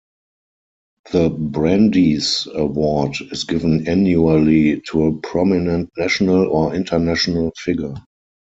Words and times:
The 1.11 1.29
Brandeis 1.29 2.47
Award 2.55 3.17
is 3.29 3.43
given 3.43 3.87
annually 3.87 4.81
to 4.89 5.03
a 5.03 5.17
prominent 5.19 5.91
national 5.95 6.47
or 6.47 6.73
international 6.73 7.51
figure. 7.55 7.93